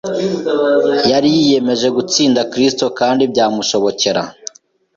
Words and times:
Yari 1.11 1.27
yiyemeje 1.37 1.87
gutsinda 1.97 2.41
Kristo 2.51 2.85
kandi, 2.99 3.23
byamushobokera, 3.31 4.21